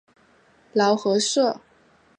[0.73, 1.61] 劳合社。